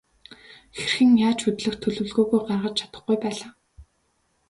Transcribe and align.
Хэрхэн 0.77 1.11
яаж 1.27 1.39
хөдлөх 1.43 1.75
төлөвлөгөөгөө 1.81 2.39
гаргаж 2.47 2.75
чадахгүй 2.79 3.17
байлаа. 3.23 3.51